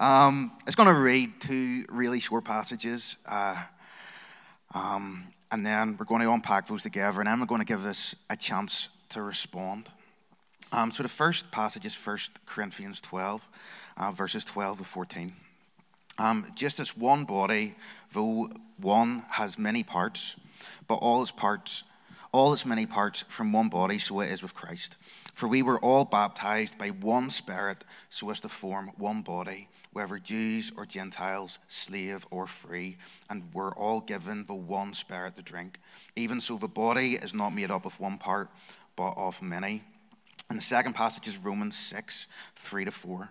Um, 0.00 0.52
I 0.60 0.62
was 0.64 0.76
going 0.76 0.94
to 0.94 1.00
read 1.00 1.40
two 1.40 1.84
really 1.88 2.20
short 2.20 2.44
passages, 2.44 3.16
uh, 3.26 3.56
um, 4.72 5.24
and 5.50 5.66
then 5.66 5.96
we're 5.98 6.06
going 6.06 6.22
to 6.22 6.30
unpack 6.30 6.68
those 6.68 6.84
together, 6.84 7.18
and 7.18 7.26
then 7.26 7.40
we're 7.40 7.46
going 7.46 7.60
to 7.60 7.66
give 7.66 7.84
us 7.84 8.14
a 8.30 8.36
chance 8.36 8.90
to 9.08 9.22
respond. 9.22 9.88
Um, 10.70 10.92
so 10.92 11.02
the 11.02 11.08
first 11.08 11.50
passage 11.50 11.84
is 11.84 11.96
1 11.96 12.16
Corinthians 12.46 13.00
12, 13.00 13.48
uh, 13.96 14.12
verses 14.12 14.44
12 14.44 14.78
to 14.78 14.84
14. 14.84 15.32
Um, 16.20 16.46
just 16.54 16.78
as 16.78 16.96
one 16.96 17.24
body, 17.24 17.74
though 18.12 18.52
one 18.80 19.24
has 19.30 19.58
many 19.58 19.82
parts, 19.82 20.36
but 20.86 20.94
all 20.94 21.22
its 21.22 21.32
parts, 21.32 21.82
all 22.30 22.52
its 22.52 22.64
many 22.64 22.86
parts 22.86 23.22
from 23.22 23.52
one 23.52 23.68
body, 23.68 23.98
so 23.98 24.20
it 24.20 24.30
is 24.30 24.42
with 24.42 24.54
Christ. 24.54 24.96
For 25.34 25.48
we 25.48 25.62
were 25.62 25.80
all 25.80 26.04
baptized 26.04 26.78
by 26.78 26.90
one 26.90 27.30
Spirit, 27.30 27.84
so 28.10 28.30
as 28.30 28.38
to 28.42 28.48
form 28.48 28.92
one 28.96 29.22
body, 29.22 29.66
whether 29.98 30.16
Jews 30.16 30.70
or 30.76 30.86
Gentiles, 30.86 31.58
slave 31.66 32.24
or 32.30 32.46
free, 32.46 32.96
and 33.28 33.42
we're 33.52 33.72
all 33.72 34.00
given 34.00 34.44
the 34.44 34.54
one 34.54 34.94
Spirit 34.94 35.34
to 35.34 35.42
drink. 35.42 35.80
Even 36.14 36.40
so, 36.40 36.56
the 36.56 36.68
body 36.68 37.14
is 37.14 37.34
not 37.34 37.50
made 37.50 37.72
up 37.72 37.84
of 37.84 37.98
one 37.98 38.16
part, 38.16 38.48
but 38.94 39.14
of 39.16 39.42
many. 39.42 39.82
And 40.48 40.56
the 40.56 40.62
second 40.62 40.92
passage 40.92 41.26
is 41.26 41.36
Romans 41.36 41.76
6, 41.76 42.28
3 42.54 42.84
to 42.84 42.92
4. 42.92 43.28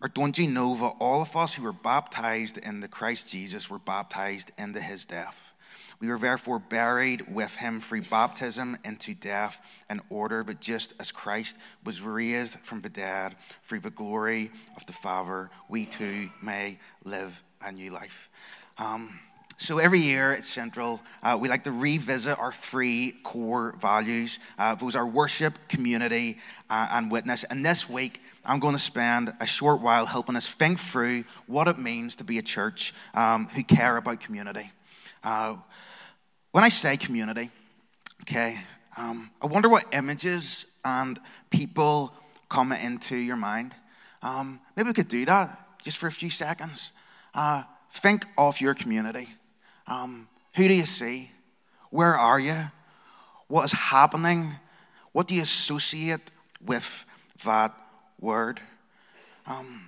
Or 0.00 0.08
don't 0.08 0.38
you 0.38 0.48
know 0.48 0.74
that 0.76 0.94
all 0.98 1.20
of 1.20 1.36
us 1.36 1.52
who 1.52 1.62
were 1.62 1.74
baptized 1.74 2.56
into 2.56 2.88
Christ 2.88 3.30
Jesus 3.30 3.68
were 3.68 3.78
baptized 3.78 4.52
into 4.56 4.80
his 4.80 5.04
death? 5.04 5.52
We 6.00 6.08
were 6.08 6.18
therefore 6.18 6.58
buried 6.58 7.34
with 7.34 7.56
him 7.56 7.80
through 7.80 8.02
baptism 8.02 8.76
into 8.84 9.14
death, 9.14 9.60
in 9.88 10.00
order 10.10 10.42
that 10.44 10.60
just 10.60 10.92
as 11.00 11.10
Christ 11.10 11.56
was 11.84 12.02
raised 12.02 12.58
from 12.60 12.80
the 12.80 12.88
dead 12.88 13.34
through 13.62 13.80
the 13.80 13.90
glory 13.90 14.50
of 14.76 14.84
the 14.86 14.92
Father, 14.92 15.50
we 15.68 15.86
too 15.86 16.30
may 16.42 16.78
live 17.04 17.42
a 17.62 17.72
new 17.72 17.90
life. 17.90 18.30
Um, 18.78 19.18
so 19.58 19.78
every 19.78 20.00
year 20.00 20.32
at 20.32 20.44
Central, 20.44 21.00
uh, 21.22 21.38
we 21.40 21.48
like 21.48 21.64
to 21.64 21.72
revisit 21.72 22.38
our 22.38 22.52
three 22.52 23.14
core 23.22 23.74
values. 23.80 24.38
Uh, 24.58 24.74
those 24.74 24.94
are 24.94 25.06
worship, 25.06 25.54
community, 25.66 26.36
uh, 26.68 26.88
and 26.92 27.10
witness. 27.10 27.42
And 27.44 27.64
this 27.64 27.88
week, 27.88 28.20
I'm 28.44 28.60
going 28.60 28.74
to 28.74 28.78
spend 28.80 29.32
a 29.40 29.46
short 29.46 29.80
while 29.80 30.04
helping 30.04 30.36
us 30.36 30.46
think 30.46 30.78
through 30.78 31.24
what 31.46 31.68
it 31.68 31.78
means 31.78 32.16
to 32.16 32.24
be 32.24 32.36
a 32.36 32.42
church 32.42 32.92
um, 33.14 33.46
who 33.46 33.64
care 33.64 33.96
about 33.96 34.20
community. 34.20 34.70
Uh, 35.26 35.56
when 36.52 36.62
I 36.62 36.68
say 36.68 36.96
community, 36.96 37.50
okay, 38.22 38.60
um, 38.96 39.28
I 39.42 39.46
wonder 39.46 39.68
what 39.68 39.84
images 39.92 40.66
and 40.84 41.18
people 41.50 42.12
come 42.48 42.70
into 42.70 43.16
your 43.16 43.34
mind. 43.34 43.74
Um, 44.22 44.60
maybe 44.76 44.90
we 44.90 44.92
could 44.92 45.08
do 45.08 45.24
that 45.24 45.82
just 45.82 45.98
for 45.98 46.06
a 46.06 46.12
few 46.12 46.30
seconds. 46.30 46.92
Uh, 47.34 47.64
think 47.90 48.24
of 48.38 48.60
your 48.60 48.72
community. 48.72 49.28
Um, 49.88 50.28
who 50.54 50.68
do 50.68 50.74
you 50.74 50.86
see? 50.86 51.32
Where 51.90 52.14
are 52.14 52.38
you? 52.38 52.70
What 53.48 53.64
is 53.64 53.72
happening? 53.72 54.54
What 55.10 55.26
do 55.26 55.34
you 55.34 55.42
associate 55.42 56.30
with 56.64 57.04
that 57.44 57.74
word? 58.20 58.60
Um, 59.48 59.86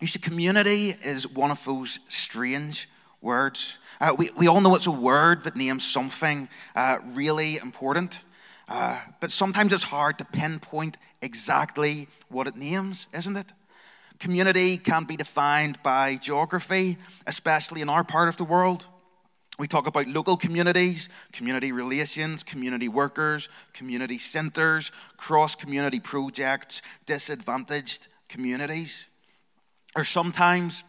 you 0.00 0.06
see, 0.06 0.18
community 0.18 0.94
is 1.04 1.28
one 1.28 1.50
of 1.50 1.62
those 1.62 1.98
strange 2.08 2.88
words. 3.22 3.78
Uh, 4.00 4.14
we, 4.18 4.30
we 4.36 4.48
all 4.48 4.60
know 4.60 4.74
it's 4.74 4.86
a 4.86 4.90
word 4.90 5.42
that 5.42 5.56
names 5.56 5.84
something 5.84 6.48
uh, 6.74 6.98
really 7.12 7.56
important, 7.58 8.24
uh, 8.68 9.00
but 9.20 9.30
sometimes 9.30 9.72
it's 9.72 9.84
hard 9.84 10.18
to 10.18 10.24
pinpoint 10.24 10.96
exactly 11.22 12.08
what 12.28 12.46
it 12.46 12.56
names, 12.56 13.06
isn't 13.14 13.36
it? 13.36 13.52
Community 14.18 14.76
can 14.76 15.04
be 15.04 15.16
defined 15.16 15.82
by 15.82 16.16
geography, 16.16 16.96
especially 17.26 17.80
in 17.80 17.88
our 17.88 18.04
part 18.04 18.28
of 18.28 18.36
the 18.36 18.44
world. 18.44 18.86
We 19.58 19.68
talk 19.68 19.86
about 19.86 20.06
local 20.06 20.36
communities, 20.36 21.08
community 21.32 21.72
relations, 21.72 22.42
community 22.42 22.88
workers, 22.88 23.48
community 23.72 24.18
centers, 24.18 24.90
cross 25.16 25.54
community 25.54 26.00
projects, 26.00 26.82
disadvantaged 27.06 28.08
communities. 28.28 29.06
Or 29.94 30.04
sometimes 30.04 30.84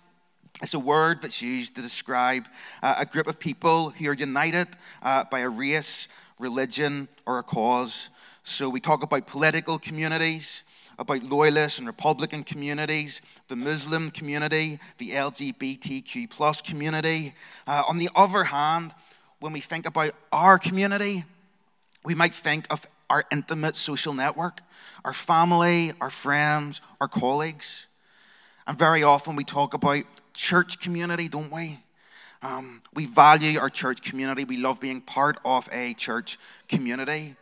it's 0.64 0.74
a 0.74 0.80
word 0.80 1.22
that's 1.22 1.42
used 1.42 1.76
to 1.76 1.82
describe 1.82 2.48
uh, 2.82 2.96
a 2.98 3.06
group 3.06 3.28
of 3.28 3.38
people 3.38 3.90
who 3.90 4.10
are 4.10 4.14
united 4.14 4.70
uh, 5.02 5.26
by 5.30 5.42
a 5.42 5.50
race, 5.50 6.08
religion, 6.40 7.10
or 7.26 7.40
a 7.40 7.44
cause. 7.44 8.10
So 8.44 8.70
we 8.70 8.80
talk 8.80 9.04
about 9.04 9.28
political 9.28 9.78
communities, 9.78 10.64
about 10.98 11.22
loyalist 11.22 11.80
and 11.80 11.88
Republican 11.88 12.46
communities, 12.46 13.22
the 13.50 13.58
Muslim 13.58 14.10
community, 14.10 14.80
the 15.00 15.10
LGBTQ 15.10 16.30
plus 16.30 16.62
community. 16.62 17.34
Uh, 17.68 17.84
on 17.90 17.98
the 17.98 18.10
other 18.16 18.46
hand, 18.46 18.94
when 19.42 19.52
we 19.52 19.60
think 19.60 19.86
about 19.86 20.12
our 20.32 20.58
community, 20.58 21.26
we 22.06 22.16
might 22.16 22.34
think 22.34 22.72
of 22.72 22.86
our 23.10 23.26
intimate 23.34 23.76
social 23.76 24.14
network, 24.14 24.62
our 25.04 25.14
family, 25.14 25.92
our 26.00 26.10
friends, 26.10 26.80
our 27.02 27.10
colleagues. 27.10 27.88
And 28.66 28.78
very 28.78 29.04
often 29.04 29.36
we 29.36 29.44
talk 29.44 29.74
about 29.74 30.06
church 30.44 30.82
community, 30.82 31.30
don't 31.30 31.52
we? 31.54 31.80
Um, 32.42 32.82
we 32.94 33.06
value 33.06 33.58
our 33.60 33.70
church 33.70 34.02
community. 34.02 34.44
We 34.44 34.58
love 34.58 34.82
being 34.82 35.00
part 35.00 35.40
of 35.46 35.70
a 35.72 35.94
church 35.94 36.38
community. 36.68 37.36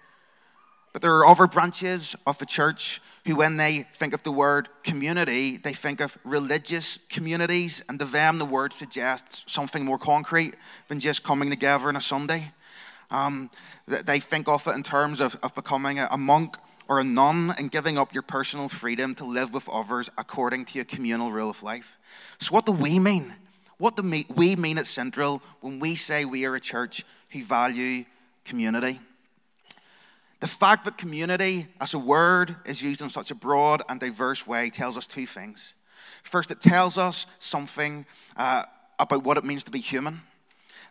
But 0.93 1.01
there 1.01 1.15
are 1.15 1.25
other 1.25 1.47
branches 1.47 2.15
of 2.27 2.37
the 2.37 2.45
church 2.45 3.01
who, 3.25 3.35
when 3.35 3.57
they 3.57 3.87
think 3.95 4.13
of 4.13 4.21
the 4.21 4.31
word 4.31 4.69
community, 4.83 5.57
they 5.57 5.73
think 5.73 5.99
of 5.99 6.15
religious 6.23 6.99
communities, 7.09 7.83
and 7.89 7.97
to 7.99 8.05
them, 8.05 8.37
the 8.37 8.45
word 8.45 8.71
suggests 8.71 9.51
something 9.51 9.83
more 9.83 9.97
concrete 9.97 10.53
than 10.87 10.99
just 10.99 11.23
coming 11.23 11.49
together 11.49 11.87
on 11.87 11.95
a 11.95 12.01
Sunday. 12.01 12.51
Um, 13.09 13.49
they 13.87 14.19
think 14.19 14.47
of 14.47 14.67
it 14.67 14.75
in 14.75 14.83
terms 14.83 15.19
of, 15.21 15.39
of 15.41 15.55
becoming 15.55 15.97
a, 15.97 16.07
a 16.11 16.17
monk 16.19 16.55
or 16.91 16.99
a 16.99 17.03
nun 17.05 17.53
and 17.57 17.71
giving 17.71 17.97
up 17.97 18.13
your 18.13 18.21
personal 18.21 18.67
freedom 18.67 19.15
to 19.15 19.23
live 19.23 19.53
with 19.53 19.69
others 19.69 20.09
according 20.17 20.65
to 20.65 20.81
a 20.81 20.83
communal 20.83 21.31
rule 21.31 21.49
of 21.49 21.63
life. 21.63 21.97
So, 22.39 22.53
what 22.53 22.65
do 22.65 22.73
we 22.73 22.99
mean? 22.99 23.33
What 23.77 23.95
do 23.95 24.03
we 24.35 24.57
mean 24.57 24.77
at 24.77 24.87
Central 24.87 25.41
when 25.61 25.79
we 25.79 25.95
say 25.95 26.25
we 26.25 26.45
are 26.45 26.53
a 26.53 26.59
church 26.59 27.05
who 27.29 27.45
value 27.45 28.03
community? 28.43 28.99
The 30.41 30.49
fact 30.49 30.83
that 30.83 30.97
community 30.97 31.67
as 31.79 31.93
a 31.93 31.97
word 31.97 32.57
is 32.65 32.83
used 32.83 32.99
in 32.99 33.09
such 33.09 33.31
a 33.31 33.35
broad 33.35 33.81
and 33.87 33.97
diverse 33.97 34.45
way 34.45 34.69
tells 34.69 34.97
us 34.97 35.07
two 35.07 35.25
things. 35.25 35.73
First, 36.23 36.51
it 36.51 36.59
tells 36.59 36.97
us 36.97 37.25
something 37.39 38.05
uh, 38.35 38.63
about 38.99 39.23
what 39.23 39.37
it 39.37 39.45
means 39.45 39.63
to 39.63 39.71
be 39.71 39.79
human. 39.79 40.19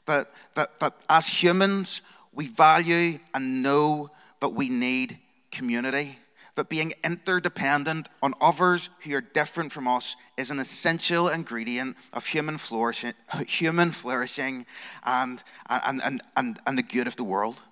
That, 0.06 0.28
that, 0.54 0.78
that 0.78 0.94
as 1.10 1.28
humans, 1.28 2.00
we 2.32 2.46
value 2.46 3.18
and 3.34 3.62
know 3.62 4.10
that 4.40 4.48
we 4.48 4.70
need 4.70 5.18
community. 5.50 6.18
That 6.56 6.68
being 6.68 6.92
interdependent 7.04 8.08
on 8.22 8.34
others 8.40 8.90
who 9.00 9.14
are 9.14 9.20
different 9.20 9.72
from 9.72 9.86
us 9.86 10.16
is 10.36 10.50
an 10.50 10.58
essential 10.58 11.28
ingredient 11.28 11.96
of 12.12 12.26
human 12.26 12.58
flourishing, 12.58 13.14
human 13.46 13.92
flourishing 13.92 14.66
and, 15.06 15.42
and, 15.68 16.02
and, 16.02 16.22
and, 16.36 16.58
and 16.66 16.76
the 16.76 16.82
good 16.82 17.06
of 17.06 17.16
the 17.16 17.24
world. 17.24 17.62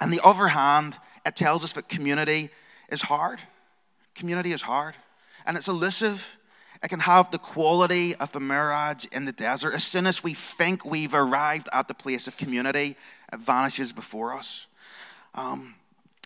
On 0.00 0.10
the 0.10 0.20
other 0.24 0.48
hand, 0.48 0.98
it 1.26 1.36
tells 1.36 1.62
us 1.62 1.74
that 1.74 1.88
community 1.88 2.48
is 2.88 3.02
hard. 3.02 3.38
Community 4.14 4.52
is 4.52 4.62
hard. 4.62 4.94
And 5.46 5.56
it's 5.56 5.68
elusive. 5.68 6.38
It 6.82 6.88
can 6.88 7.00
have 7.00 7.30
the 7.30 7.38
quality 7.38 8.14
of 8.16 8.34
a 8.34 8.40
mirage 8.40 9.04
in 9.12 9.26
the 9.26 9.32
desert. 9.32 9.74
As 9.74 9.84
soon 9.84 10.06
as 10.06 10.24
we 10.24 10.32
think 10.32 10.84
we've 10.84 11.14
arrived 11.14 11.68
at 11.72 11.86
the 11.86 11.94
place 11.94 12.26
of 12.26 12.38
community, 12.38 12.96
it 13.32 13.40
vanishes 13.40 13.92
before 13.92 14.34
us. 14.34 14.66
Um, 15.34 15.74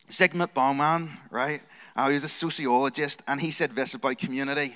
Zygmunt 0.08 0.54
Bauman, 0.54 1.10
right? 1.30 1.60
Uh, 1.96 2.08
he 2.08 2.14
was 2.14 2.24
a 2.24 2.28
sociologist, 2.28 3.22
and 3.26 3.40
he 3.40 3.50
said 3.50 3.70
this 3.70 3.94
about 3.94 4.18
community. 4.18 4.74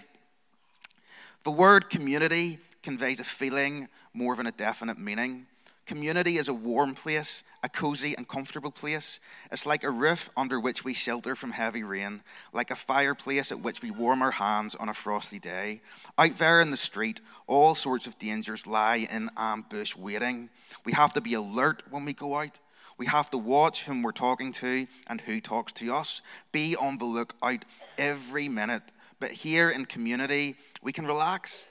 The 1.44 1.50
word 1.50 1.91
community 1.91 2.59
conveys 2.83 3.21
a 3.21 3.25
feeling 3.25 3.89
more 4.15 4.36
than 4.36 4.47
a 4.47 4.53
definite 4.53 4.98
meaning. 4.98 5.47
Community 5.86 6.36
is 6.36 6.48
a 6.48 6.54
warm 6.54 6.95
place, 6.95 7.45
a 7.63 7.69
cozy 7.69 8.15
and 8.16 8.28
comfortable 8.28 8.71
place. 8.71 9.21
It's 9.51 9.65
like 9.65 9.84
a 9.84 9.91
roof 9.91 10.28
under 10.36 10.60
which 10.60 10.84
we 10.84 10.92
shelter 10.92 11.34
from 11.34 11.51
heavy 11.51 11.83
rain, 11.83 12.21
like 12.53 12.71
a 12.71 12.77
fireplace 12.77 13.51
at 13.51 13.60
which 13.60 13.83
we 13.83 13.91
warm 13.91 14.21
our 14.21 14.30
hands 14.30 14.75
on 14.75 14.91
a 14.91 14.95
frosty 14.95 15.39
day. 15.39 15.80
Out 16.19 16.36
there 16.36 16.60
in 16.60 16.71
the 16.71 16.77
street, 16.77 17.22
all 17.47 17.75
sorts 17.75 18.07
of 18.07 18.19
dangers 18.19 18.66
lie 18.66 19.09
in 19.10 19.30
ambush 19.36 19.97
waiting. 19.97 20.51
We 20.84 20.92
have 20.92 21.15
to 21.15 21.22
be 21.22 21.33
alert 21.33 21.83
when 21.91 22.04
we 22.04 22.13
go 22.13 22.34
out. 22.34 22.59
We 22.98 23.06
have 23.06 23.30
to 23.30 23.39
watch 23.39 23.84
whom 23.84 24.03
we're 24.03 24.12
talking 24.12 24.53
to 24.53 24.86
and 25.06 25.21
who 25.21 25.41
talks 25.41 25.72
to 25.74 25.95
us. 25.95 26.21
Be 26.53 26.77
on 26.77 26.98
the 26.98 27.04
lookout 27.04 27.65
every 27.97 28.48
minute. 28.48 28.83
But 29.21 29.30
here 29.30 29.71
in 29.71 29.84
community, 29.84 30.56
we 30.83 30.92
can 30.92 31.06
relax. 31.06 31.65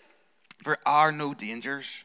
There 0.64 0.78
are 0.86 1.12
no 1.12 1.34
dangers. 1.34 2.04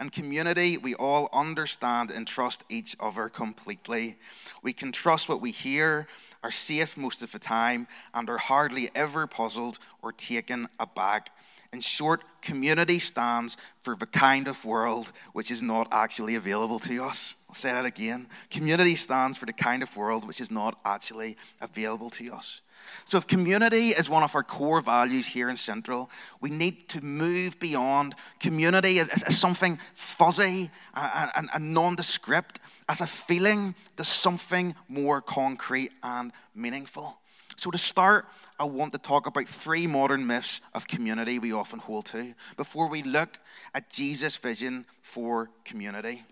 In 0.00 0.10
community, 0.10 0.78
we 0.78 0.94
all 0.94 1.28
understand 1.32 2.10
and 2.10 2.26
trust 2.26 2.64
each 2.68 2.96
other 2.98 3.28
completely. 3.28 4.16
We 4.62 4.72
can 4.72 4.90
trust 4.90 5.28
what 5.28 5.40
we 5.40 5.52
hear, 5.52 6.08
are 6.42 6.50
safe 6.50 6.96
most 6.96 7.22
of 7.22 7.30
the 7.30 7.38
time, 7.38 7.86
and 8.12 8.28
are 8.28 8.38
hardly 8.38 8.90
ever 8.94 9.26
puzzled 9.26 9.78
or 10.02 10.12
taken 10.12 10.66
aback 10.80 11.30
In 11.72 11.80
short, 11.80 12.22
community 12.42 12.98
stands 12.98 13.56
for 13.80 13.96
the 13.96 14.06
kind 14.06 14.46
of 14.46 14.62
world 14.64 15.10
which 15.32 15.50
is 15.50 15.62
not 15.62 15.88
actually 15.90 16.34
available 16.34 16.78
to 16.80 17.02
us. 17.02 17.34
I'll 17.48 17.54
say 17.54 17.72
that 17.72 17.86
again. 17.86 18.26
Community 18.50 18.94
stands 18.94 19.38
for 19.38 19.46
the 19.46 19.54
kind 19.54 19.82
of 19.82 19.96
world 19.96 20.26
which 20.26 20.40
is 20.40 20.50
not 20.50 20.78
actually 20.84 21.36
available 21.62 22.10
to 22.10 22.32
us. 22.32 22.60
So, 23.04 23.16
if 23.16 23.26
community 23.26 23.88
is 23.90 24.10
one 24.10 24.22
of 24.22 24.34
our 24.34 24.42
core 24.42 24.80
values 24.80 25.26
here 25.26 25.48
in 25.48 25.56
Central, 25.56 26.10
we 26.40 26.50
need 26.50 26.88
to 26.90 27.02
move 27.02 27.58
beyond 27.58 28.14
community 28.40 28.98
as, 28.98 29.22
as 29.22 29.38
something 29.38 29.78
fuzzy 29.94 30.70
and, 30.94 31.30
and, 31.36 31.48
and 31.54 31.74
nondescript, 31.74 32.58
as 32.88 33.00
a 33.00 33.06
feeling 33.06 33.74
to 33.96 34.04
something 34.04 34.74
more 34.88 35.20
concrete 35.20 35.92
and 36.02 36.32
meaningful. 36.54 37.18
So, 37.56 37.70
to 37.70 37.78
start, 37.78 38.26
I 38.58 38.64
want 38.64 38.92
to 38.92 38.98
talk 38.98 39.26
about 39.26 39.46
three 39.46 39.86
modern 39.86 40.26
myths 40.26 40.60
of 40.74 40.86
community 40.86 41.38
we 41.38 41.52
often 41.52 41.78
hold 41.78 42.06
to 42.06 42.34
before 42.56 42.88
we 42.88 43.02
look 43.02 43.38
at 43.74 43.90
Jesus' 43.90 44.36
vision 44.36 44.84
for 45.02 45.50
community. 45.64 46.22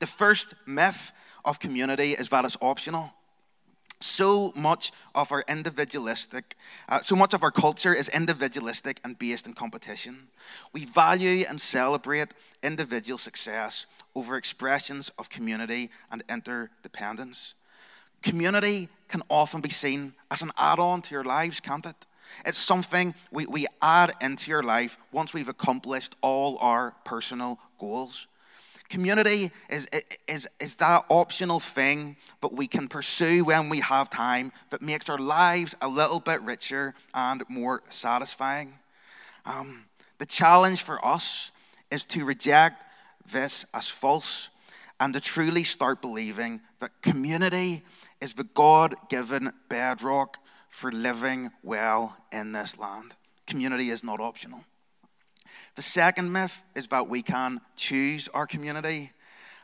The 0.00 0.06
first 0.06 0.54
myth 0.66 1.12
of 1.44 1.60
community 1.60 2.12
is 2.12 2.28
that 2.28 2.44
it's 2.44 2.56
optional. 2.60 3.12
So 4.00 4.52
much 4.54 4.92
of 5.14 5.32
our 5.32 5.44
individualistic, 5.48 6.56
uh, 6.88 7.00
so 7.00 7.16
much 7.16 7.32
of 7.32 7.42
our 7.42 7.50
culture 7.50 7.94
is 7.94 8.08
individualistic 8.10 9.00
and 9.04 9.18
based 9.18 9.46
in 9.46 9.54
competition. 9.54 10.28
We 10.72 10.84
value 10.84 11.46
and 11.48 11.60
celebrate 11.60 12.28
individual 12.62 13.18
success 13.18 13.86
over 14.14 14.36
expressions 14.36 15.10
of 15.18 15.30
community 15.30 15.90
and 16.10 16.22
interdependence. 16.28 17.54
Community 18.24 18.88
can 19.06 19.20
often 19.28 19.60
be 19.60 19.68
seen 19.68 20.14
as 20.30 20.40
an 20.40 20.50
add 20.56 20.78
on 20.78 21.02
to 21.02 21.14
your 21.14 21.24
lives, 21.24 21.60
can't 21.60 21.84
it? 21.84 22.06
It's 22.46 22.56
something 22.56 23.14
we, 23.30 23.44
we 23.44 23.66
add 23.82 24.12
into 24.22 24.50
your 24.50 24.62
life 24.62 24.96
once 25.12 25.34
we've 25.34 25.50
accomplished 25.50 26.16
all 26.22 26.56
our 26.62 26.94
personal 27.04 27.58
goals. 27.78 28.26
Community 28.88 29.50
is, 29.68 29.86
is, 30.26 30.48
is 30.58 30.76
that 30.76 31.04
optional 31.10 31.60
thing 31.60 32.16
that 32.40 32.50
we 32.50 32.66
can 32.66 32.88
pursue 32.88 33.44
when 33.44 33.68
we 33.68 33.80
have 33.80 34.08
time 34.08 34.52
that 34.70 34.80
makes 34.80 35.10
our 35.10 35.18
lives 35.18 35.76
a 35.82 35.88
little 35.88 36.18
bit 36.18 36.40
richer 36.40 36.94
and 37.12 37.42
more 37.50 37.82
satisfying. 37.90 38.72
Um, 39.44 39.84
the 40.16 40.26
challenge 40.26 40.82
for 40.82 41.04
us 41.04 41.50
is 41.90 42.06
to 42.06 42.24
reject 42.24 42.86
this 43.30 43.66
as 43.74 43.90
false 43.90 44.48
and 44.98 45.12
to 45.12 45.20
truly 45.20 45.64
start 45.64 46.00
believing 46.00 46.62
that 46.78 46.90
community 47.02 47.82
is 48.20 48.34
the 48.34 48.44
God 48.44 48.94
given 49.08 49.52
bedrock 49.68 50.38
for 50.68 50.90
living 50.90 51.50
well 51.62 52.16
in 52.32 52.52
this 52.52 52.78
land. 52.78 53.14
Community 53.46 53.90
is 53.90 54.02
not 54.02 54.20
optional. 54.20 54.64
The 55.76 55.82
second 55.82 56.32
myth 56.32 56.62
is 56.74 56.88
that 56.88 57.08
we 57.08 57.22
can 57.22 57.60
choose 57.76 58.28
our 58.28 58.46
community. 58.46 59.12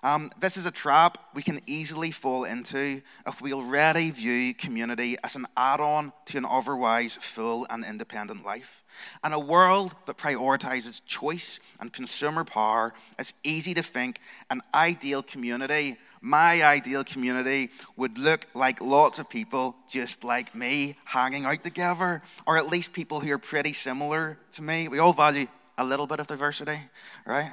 Um, 0.03 0.31
this 0.41 0.57
is 0.57 0.65
a 0.67 0.71
trap 0.71 1.19
we 1.35 1.43
can 1.43 1.61
easily 1.67 2.11
fall 2.11 2.45
into 2.45 3.03
if 3.27 3.43
we 3.43 3.53
already 3.53 4.11
view 4.11 4.55
community 4.55 5.17
as 5.23 5.37
an 5.37 5.47
add 5.57 5.81
on 5.81 6.13
to 6.27 6.39
an 6.39 6.47
otherwise 6.49 7.17
full 7.17 7.67
and 7.69 7.85
independent 7.85 8.45
life. 8.45 8.83
In 9.25 9.33
a 9.33 9.39
world 9.39 9.95
that 10.07 10.17
prioritizes 10.17 11.05
choice 11.05 11.61
and 11.81 11.93
consumer 11.93 12.45
power, 12.45 12.95
it's 13.19 13.35
easy 13.45 13.75
to 13.75 13.83
think 13.83 14.21
an 14.49 14.63
ideal 14.75 15.23
community 15.23 15.99
my 16.21 16.63
ideal 16.63 17.03
community 17.03 17.71
would 17.97 18.19
look 18.19 18.47
like 18.55 18.81
lots 18.81 19.19
of 19.19 19.29
people 19.31 19.75
just 19.89 20.23
like 20.23 20.55
me 20.55 20.97
hanging 21.05 21.45
out 21.47 21.65
together, 21.65 22.23
or 22.47 22.59
at 22.59 22.69
least 22.69 22.93
people 22.93 23.21
who 23.21 23.33
are 23.33 23.39
pretty 23.39 23.73
similar 23.73 24.39
to 24.53 24.63
me. 24.63 24.89
We 24.89 24.99
all 24.99 25.13
value 25.13 25.47
a 25.79 25.85
little 25.85 26.07
bit 26.07 26.21
of 26.21 26.27
diversity, 26.27 26.79
right? 27.25 27.51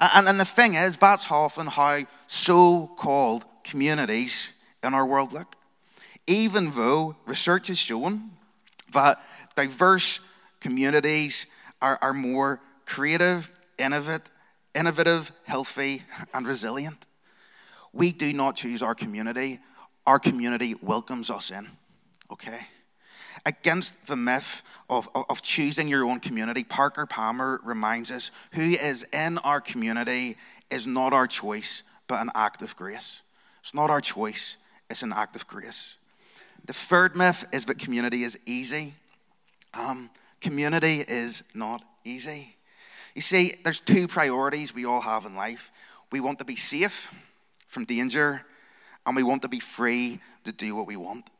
and, 0.00 0.28
and 0.28 0.38
the 0.38 0.44
thing 0.44 0.74
is, 0.74 0.96
that's 0.96 1.30
often 1.30 1.66
how 1.66 2.00
so 2.26 2.90
called 2.98 3.44
communities 3.64 4.52
in 4.82 4.92
our 4.94 5.06
world 5.06 5.32
look. 5.32 5.56
Even 6.26 6.70
though 6.72 7.16
research 7.26 7.68
has 7.68 7.78
shown 7.78 8.30
that 8.92 9.22
diverse 9.56 10.20
communities 10.60 11.46
are, 11.80 11.98
are 12.02 12.12
more 12.12 12.60
creative, 12.84 13.50
innovative, 13.78 14.30
innovative, 14.74 15.32
healthy, 15.44 16.02
and 16.34 16.46
resilient. 16.46 17.07
We 17.92 18.12
do 18.12 18.32
not 18.32 18.56
choose 18.56 18.82
our 18.82 18.94
community, 18.94 19.60
our 20.06 20.18
community 20.18 20.74
welcomes 20.80 21.30
us 21.30 21.50
in. 21.50 21.68
Okay? 22.30 22.58
Against 23.46 24.06
the 24.06 24.16
myth 24.16 24.62
of, 24.90 25.08
of, 25.14 25.42
choosing 25.42 25.88
your 25.88 26.04
own 26.04 26.18
community, 26.18 26.64
Parker 26.64 27.06
Palmer 27.06 27.60
reminds 27.62 28.10
us 28.10 28.30
who 28.52 28.62
is 28.62 29.06
in 29.12 29.38
our 29.38 29.60
community 29.60 30.36
is 30.70 30.86
not 30.86 31.12
our 31.12 31.26
choice, 31.26 31.82
but 32.08 32.20
an 32.20 32.30
act 32.34 32.62
of 32.62 32.76
grace. 32.76 33.22
It's 33.60 33.74
not 33.74 33.90
our 33.90 34.00
choice, 34.00 34.56
it's 34.90 35.02
an 35.02 35.12
act 35.12 35.36
of 35.36 35.46
grace. 35.46 35.96
The 36.64 36.72
third 36.72 37.16
myth 37.16 37.46
is 37.52 37.66
that 37.66 37.78
community 37.78 38.24
is 38.24 38.38
easy. 38.44 38.94
Um, 39.72 40.10
community 40.40 41.04
is 41.06 41.44
not 41.54 41.82
easy. 42.04 42.56
You 43.14 43.22
see, 43.22 43.54
there's 43.64 43.80
two 43.80 44.08
priorities 44.08 44.74
we 44.74 44.84
all 44.84 45.00
have 45.00 45.24
in 45.24 45.34
life. 45.34 45.70
We 46.10 46.20
want 46.20 46.38
to 46.40 46.44
be 46.44 46.56
safe 46.56 47.12
from 47.68 47.84
danger, 47.84 48.42
and 49.06 49.14
we 49.14 49.22
want 49.22 49.42
to 49.42 49.48
be 49.48 49.60
free 49.60 50.20
to 50.44 50.52
do 50.52 50.74
what 50.74 50.86
we 50.86 50.96
want. 50.96 51.30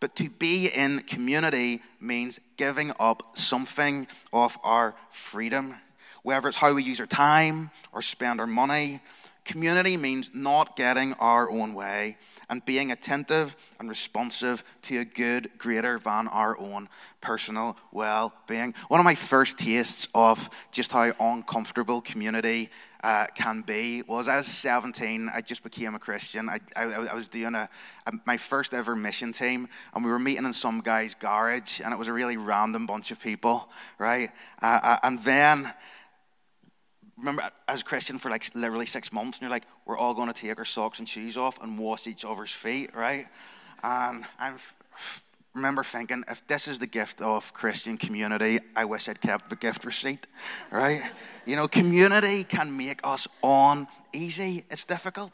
But 0.00 0.16
to 0.16 0.28
be 0.28 0.68
in 0.68 1.00
community 1.00 1.80
means 2.00 2.40
giving 2.56 2.90
up 2.98 3.38
something 3.38 4.06
of 4.32 4.58
our 4.64 4.94
freedom, 5.10 5.74
whether 6.22 6.48
it's 6.48 6.56
how 6.56 6.74
we 6.74 6.82
use 6.82 7.00
our 7.00 7.06
time 7.06 7.70
or 7.92 8.02
spend 8.02 8.40
our 8.40 8.46
money. 8.46 9.00
Community 9.44 9.96
means 9.96 10.34
not 10.34 10.76
getting 10.76 11.12
our 11.14 11.50
own 11.50 11.74
way 11.74 12.16
and 12.48 12.64
being 12.64 12.92
attentive 12.92 13.56
and 13.78 13.88
responsive 13.88 14.64
to 14.82 14.98
a 14.98 15.04
good 15.04 15.50
greater 15.58 15.98
than 15.98 16.28
our 16.28 16.58
own 16.58 16.88
personal 17.20 17.76
well 17.92 18.32
being. 18.46 18.74
One 18.88 19.00
of 19.00 19.04
my 19.04 19.14
first 19.14 19.58
tastes 19.58 20.08
of 20.14 20.50
just 20.70 20.92
how 20.92 21.12
uncomfortable 21.18 22.00
community 22.00 22.70
uh, 23.04 23.26
can 23.34 23.60
be 23.60 24.02
was 24.06 24.28
I 24.28 24.38
was 24.38 24.46
17, 24.46 25.30
I 25.32 25.42
just 25.42 25.62
became 25.62 25.94
a 25.94 25.98
Christian. 25.98 26.48
I, 26.48 26.58
I, 26.74 26.84
I 26.84 27.14
was 27.14 27.28
doing 27.28 27.54
a, 27.54 27.68
a, 28.06 28.12
my 28.24 28.38
first 28.38 28.72
ever 28.72 28.96
mission 28.96 29.30
team, 29.30 29.68
and 29.94 30.02
we 30.02 30.10
were 30.10 30.18
meeting 30.18 30.46
in 30.46 30.54
some 30.54 30.80
guy's 30.80 31.14
garage, 31.14 31.80
and 31.84 31.92
it 31.92 31.98
was 31.98 32.08
a 32.08 32.14
really 32.14 32.38
random 32.38 32.86
bunch 32.86 33.10
of 33.10 33.20
people, 33.20 33.68
right? 33.98 34.30
Uh, 34.62 34.80
uh, 34.82 34.96
and 35.02 35.20
then, 35.20 35.70
remember, 37.16 37.48
as 37.68 37.82
a 37.82 37.84
Christian 37.84 38.18
for 38.18 38.30
like 38.30 38.54
literally 38.54 38.86
six 38.86 39.12
months, 39.12 39.38
and 39.38 39.42
you're 39.42 39.50
like, 39.50 39.66
we're 39.86 39.98
all 39.98 40.14
going 40.14 40.32
to 40.32 40.34
take 40.34 40.58
our 40.58 40.64
socks 40.64 40.98
and 40.98 41.08
shoes 41.08 41.36
off 41.36 41.62
and 41.62 41.78
wash 41.78 42.06
each 42.06 42.24
other's 42.24 42.52
feet, 42.52 42.94
right? 42.94 43.26
And 43.82 44.24
I'm 44.38 44.56
remember 45.54 45.84
thinking, 45.84 46.24
if 46.28 46.46
this 46.48 46.66
is 46.66 46.78
the 46.78 46.86
gift 46.86 47.22
of 47.22 47.54
Christian 47.54 47.96
community, 47.96 48.58
I 48.74 48.84
wish 48.84 49.08
I'd 49.08 49.20
kept 49.20 49.50
the 49.50 49.56
gift 49.56 49.84
receipt, 49.84 50.26
right? 50.70 51.02
you 51.46 51.56
know, 51.56 51.68
community 51.68 52.44
can 52.44 52.76
make 52.76 53.00
us 53.04 53.28
on 53.42 53.86
easy. 54.12 54.64
It's 54.70 54.84
difficult. 54.84 55.32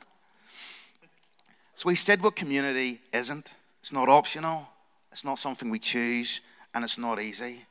So 1.75 1.89
we 1.89 1.95
said 1.95 2.23
what 2.23 2.37
community 2.37 3.01
isn't. 3.13 3.55
It's 3.81 3.93
not 3.93 4.09
optional. 4.09 4.69
It's 5.13 5.25
not 5.25 5.39
something 5.39 5.71
we 5.71 5.79
choose, 5.79 6.43
and 6.75 6.85
it's 6.85 6.99
not 6.99 7.21
easy. 7.21 7.65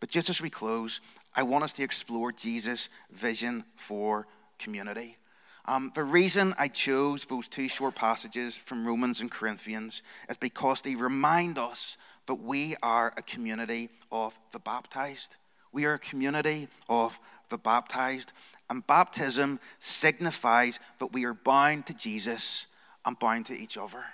But 0.00 0.10
just 0.10 0.28
as 0.28 0.42
we 0.42 0.50
close, 0.50 1.00
I 1.34 1.42
want 1.42 1.64
us 1.64 1.72
to 1.74 1.82
explore 1.82 2.32
Jesus' 2.32 2.88
vision 3.10 3.64
for 3.76 4.26
community. 4.58 5.16
Um, 5.64 5.92
the 5.94 6.04
reason 6.04 6.54
I 6.58 6.68
chose 6.68 7.24
those 7.24 7.48
two 7.48 7.68
short 7.68 7.94
passages 7.94 8.56
from 8.56 8.86
Romans 8.86 9.20
and 9.20 9.30
Corinthians 9.30 10.02
is 10.28 10.36
because 10.36 10.82
they 10.82 10.96
remind 10.96 11.58
us 11.58 11.96
that 12.26 12.34
we 12.34 12.74
are 12.82 13.12
a 13.16 13.22
community 13.22 13.88
of 14.10 14.38
the 14.52 14.58
baptized. 14.58 15.36
We 15.72 15.84
are 15.84 15.94
a 15.94 15.98
community 15.98 16.68
of 16.88 17.18
the 17.48 17.58
baptized. 17.58 18.32
And 18.68 18.86
baptism 18.86 19.60
signifies 19.78 20.80
that 20.98 21.12
we 21.12 21.24
are 21.24 21.34
bound 21.34 21.86
to 21.86 21.94
Jesus 21.94 22.66
and 23.04 23.18
bound 23.18 23.46
to 23.46 23.54
each 23.58 23.78
other. 23.78 24.04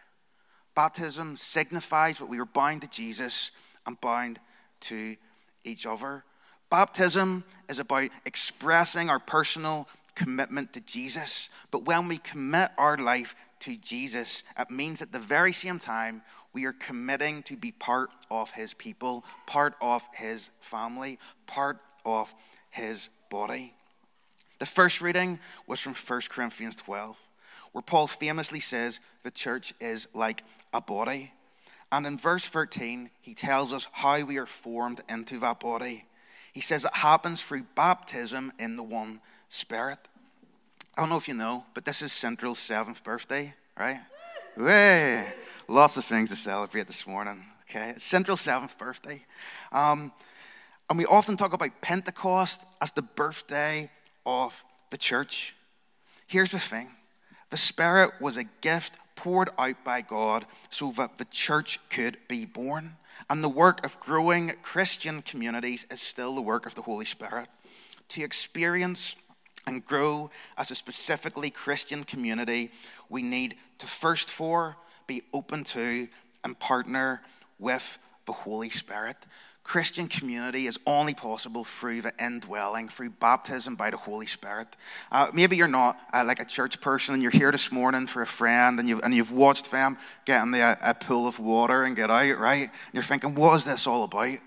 Baptism 0.75 1.37
signifies 1.37 2.19
that 2.19 2.27
we 2.27 2.39
are 2.39 2.45
bound 2.45 2.83
to 2.83 2.89
Jesus 2.89 3.51
and 3.87 4.01
bound 4.01 4.39
to 4.81 5.17
each 5.65 5.87
other. 5.87 6.25
Baptism 6.71 7.45
is 7.69 7.79
about 7.79 8.11
expressing 8.27 9.09
our 9.09 9.19
personal 9.19 9.89
commitment 10.15 10.73
to 10.75 10.81
Jesus. 10.81 11.49
But 11.71 11.85
when 11.85 12.09
we 12.09 12.19
commit 12.19 12.71
our 12.77 12.99
life 12.99 13.35
to 13.61 13.77
Jesus, 13.77 14.43
it 14.59 14.71
means 14.71 15.01
at 15.01 15.13
the 15.13 15.19
very 15.19 15.53
same 15.53 15.79
time 15.79 16.23
we 16.53 16.67
are 16.67 16.73
committing 16.73 17.43
to 17.45 17.57
be 17.57 17.73
part 17.73 18.11
of 18.31 18.51
his 18.51 18.75
people, 18.75 19.25
part 19.47 19.75
of 19.81 20.07
his 20.15 20.51
family, 20.61 21.19
part 21.47 21.79
of 22.05 22.35
his 22.71 23.09
body. 23.31 23.75
The 24.59 24.67
first 24.67 25.01
reading 25.01 25.39
was 25.67 25.81
from 25.81 25.95
1 25.95 26.21
Corinthians 26.29 26.77
12, 26.77 27.17
where 27.73 27.83
Paul 27.83 28.09
famously 28.09 28.61
says 28.61 29.01
the 29.23 29.31
church 29.31 29.73
is 29.81 30.09
like 30.15 30.43
a 30.75 30.81
body. 30.81 31.33
And 31.93 32.07
in 32.07 32.19
verse 32.19 32.47
13, 32.47 33.09
he 33.21 33.35
tells 33.35 33.73
us 33.73 33.87
how 33.93 34.25
we 34.25 34.37
are 34.37 34.47
formed 34.47 35.01
into 35.09 35.39
that 35.39 35.61
body. 35.61 36.05
He 36.59 36.63
says 36.63 36.85
it 36.85 36.93
happens 36.93 37.41
through 37.41 37.63
baptism 37.77 38.53
in 38.59 38.75
the 38.75 38.83
one 38.83 39.21
Spirit. 39.49 40.01
I 40.97 41.01
don't 41.01 41.09
know 41.09 41.17
if 41.17 41.29
you 41.29 41.35
know, 41.35 41.65
but 41.73 41.85
this 41.85 42.03
is 42.03 42.11
Central's 42.11 42.59
seventh 42.59 43.05
birthday, 43.05 43.55
right? 43.79 44.01
Way! 44.57 45.29
Lots 45.69 45.97
of 45.99 46.05
things 46.05 46.31
to 46.31 46.37
celebrate 46.37 46.89
this 46.89 47.07
morning, 47.07 47.45
okay? 47.71 47.91
It's 47.91 48.05
Central's 48.05 48.41
seventh 48.41 48.77
birthday. 48.77 49.23
Um, 49.71 50.11
and 50.91 50.99
we 50.99 51.07
often 51.07 51.37
talk 51.37 51.53
about 51.53 51.81
Pentecost 51.81 52.65
as 52.81 52.91
the 52.91 53.03
birthday 53.03 53.89
of 54.27 54.65
the 54.91 54.99
church. 54.99 55.55
Here's 56.27 56.51
the 56.51 56.59
thing 56.59 56.89
the 57.51 57.57
Spirit 57.57 58.21
was 58.21 58.37
a 58.37 58.43
gift 58.63 58.97
poured 59.19 59.51
out 59.59 59.83
by 59.85 60.01
God 60.01 60.47
so 60.71 60.93
that 60.93 61.17
the 61.17 61.25
church 61.25 61.81
could 61.91 62.17
be 62.29 62.45
born. 62.45 62.95
And 63.29 63.43
the 63.43 63.49
work 63.49 63.85
of 63.85 63.99
growing 63.99 64.53
Christian 64.63 65.23
communities 65.23 65.87
is 65.91 66.01
still 66.01 66.37
the 66.37 66.41
work 66.41 66.67
of 66.67 66.77
the 66.77 66.83
Holy 66.83 67.05
Spirit. 67.05 67.49
To 68.11 68.23
experience 68.23 69.17
and 69.67 69.85
grow 69.85 70.31
as 70.57 70.71
a 70.71 70.77
specifically 70.77 71.51
Christian 71.51 72.05
community, 72.05 72.71
we 73.09 73.23
need 73.23 73.57
to 73.79 73.87
first 73.87 74.31
for 74.31 74.77
be 75.09 75.23
open 75.33 75.65
to 75.65 76.07
and 76.45 76.59
partner 76.61 77.21
with 77.59 77.99
the 78.25 78.33
Holy 78.33 78.71
Spirit. 78.71 79.17
Christian 79.69 80.09
community 80.09 80.67
is 80.67 80.79
only 80.87 81.13
possible 81.13 81.63
through 81.63 82.01
the 82.01 82.13
indwelling, 82.19 82.89
through 82.89 83.11
baptism 83.11 83.75
by 83.75 83.91
the 83.91 83.99
Holy 83.99 84.25
Spirit. 84.25 84.67
Uh, 85.13 85.27
maybe 85.35 85.59
you're 85.59 85.69
not 85.69 85.99
uh, 86.11 86.25
like 86.27 86.41
a 86.41 86.47
church 86.47 86.81
person 86.81 87.13
and 87.13 87.23
you're 87.23 87.31
here 87.31 87.53
this 87.53 87.71
morning 87.71 88.07
for 88.07 88.23
a 88.23 88.27
friend 88.27 88.81
and 88.81 88.89
you've, 88.89 89.01
and 89.05 89.13
you've 89.13 89.31
watched 89.31 89.71
them 89.71 89.99
get 90.25 90.43
in 90.43 90.53
the, 90.53 90.61
a, 90.61 90.79
a 90.83 90.95
pool 90.95 91.29
of 91.29 91.39
water 91.39 91.83
and 91.83 91.97
get 91.97 92.11
out, 92.11 92.39
right? 92.39 92.63
And 92.63 92.95
you're 92.95 93.03
thinking, 93.03 93.35
what 93.35 93.57
is 93.57 93.67
this 93.67 93.87
all 93.87 94.05
about? 94.05 94.39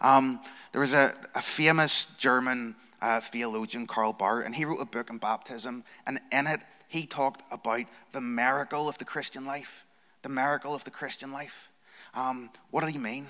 Um, 0.00 0.38
there 0.70 0.80
was 0.80 0.92
a, 0.92 1.14
a 1.34 1.42
famous 1.42 2.06
German 2.16 2.76
uh, 3.02 3.18
theologian, 3.18 3.88
Karl 3.88 4.12
Barth, 4.12 4.46
and 4.46 4.54
he 4.54 4.64
wrote 4.64 4.80
a 4.80 4.86
book 4.86 5.10
on 5.10 5.18
baptism, 5.18 5.82
and 6.06 6.20
in 6.30 6.46
it, 6.46 6.60
he 6.86 7.06
talked 7.06 7.42
about 7.50 7.86
the 8.12 8.20
miracle 8.20 8.88
of 8.88 8.98
the 8.98 9.04
Christian 9.04 9.44
life. 9.44 9.84
The 10.22 10.28
miracle 10.28 10.76
of 10.76 10.84
the 10.84 10.92
Christian 10.92 11.32
life. 11.32 11.70
Um, 12.14 12.50
what 12.70 12.82
did 12.82 12.90
he 12.90 12.98
mean? 12.98 13.26